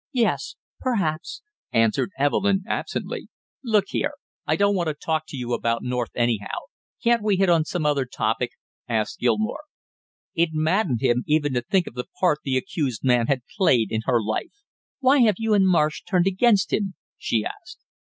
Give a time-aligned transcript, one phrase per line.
[0.13, 3.27] "Yes, perhaps" answered Evelyn absently.
[3.63, 4.13] "Look here,
[4.47, 6.57] I don't want to talk to you about North anyhow;
[7.03, 8.53] can't we hit on some other topic?"
[8.89, 9.61] asked Gilmore.
[10.33, 14.01] It maddened him even to think of the part the accused man had played in
[14.05, 14.63] her life.
[15.01, 17.85] "Why have you and Marsh turned against him?" she asked.